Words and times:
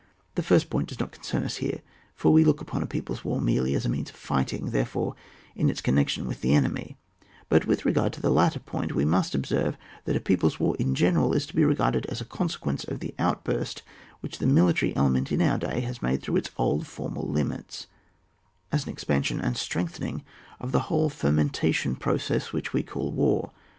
The 0.33 0.41
first 0.41 0.71
point 0.71 0.87
does 0.89 0.99
not 0.99 1.11
concern 1.11 1.43
us 1.43 1.57
here, 1.57 1.81
for 2.15 2.33
we 2.33 2.43
look 2.43 2.59
upon 2.59 2.81
a 2.81 2.87
peo 2.87 3.03
ple's 3.03 3.23
war 3.23 3.39
merely 3.39 3.75
as 3.75 3.85
a 3.85 3.87
means 3.89 4.09
of 4.09 4.15
fighting, 4.15 4.71
therefore, 4.71 5.13
in 5.55 5.69
its 5.69 5.79
connection 5.79 6.25
with 6.25 6.41
the 6.41 6.55
enemy; 6.55 6.97
but 7.49 7.67
with 7.67 7.85
regard 7.85 8.11
to 8.13 8.19
the 8.19 8.31
latter 8.31 8.59
point, 8.59 8.95
we 8.95 9.05
must 9.05 9.35
observe 9.35 9.77
that 10.05 10.15
a 10.15 10.19
people's 10.19 10.59
war 10.59 10.75
in 10.79 10.95
general 10.95 11.33
is 11.33 11.45
to 11.45 11.55
be 11.55 11.63
regarded 11.63 12.07
as 12.07 12.19
a 12.19 12.25
conse 12.25 12.57
quence 12.59 12.87
of 12.87 12.99
the 12.99 13.13
outburst 13.19 13.83
which 14.21 14.39
the 14.39 14.47
military 14.47 14.95
element 14.95 15.31
in 15.31 15.39
our 15.39 15.59
day 15.59 15.81
has 15.81 16.01
made 16.01 16.23
through 16.23 16.37
its 16.37 16.49
old 16.57 16.87
formal 16.87 17.29
limits; 17.29 17.85
as 18.71 18.85
an 18.87 18.91
expansion 18.91 19.39
and 19.39 19.55
strengthening 19.55 20.23
of 20.59 20.71
the 20.71 20.79
whole 20.89 21.09
fermentation 21.09 21.95
process 21.95 22.51
which 22.51 22.73
we 22.73 22.81
call 22.81 23.11
war. 23.11 23.51